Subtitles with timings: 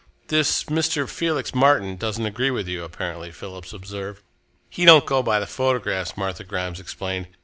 [0.29, 1.07] "This Mr.
[1.07, 4.23] Felix Martin doesn't agree with you, apparently," Philip observed.
[4.67, 7.27] "He don't go by the photographs," Martha Grimes explained.